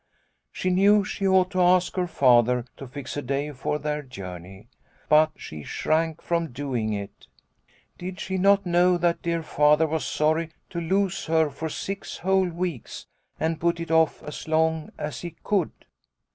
"She 0.51 0.71
knew 0.71 1.03
she 1.05 1.27
ought 1.27 1.51
to 1.51 1.61
ask 1.61 1.95
her 1.95 2.07
Father 2.07 2.65
to 2.77 2.87
fix 2.87 3.15
a 3.17 3.21
day 3.21 3.51
for 3.51 3.77
their 3.77 4.01
journey. 4.01 4.67
But 5.07 5.29
she 5.35 5.61
shrank 5.61 6.23
from 6.23 6.51
doing 6.51 6.91
it. 6.91 7.27
Did 7.99 8.19
she 8.19 8.39
not 8.39 8.65
know 8.65 8.97
that 8.97 9.21
dear 9.21 9.43
Father 9.43 9.85
was 9.85 10.03
sorry 10.03 10.49
to 10.71 10.81
lose 10.81 11.25
her 11.27 11.51
for 11.51 11.69
six 11.69 12.17
whole 12.17 12.49
weeks, 12.49 13.05
and 13.39 13.59
put 13.61 13.79
it 13.79 13.91
off 13.91 14.23
as 14.23 14.47
long 14.47 14.91
as 14.97 15.21
he 15.21 15.35
could 15.43 15.69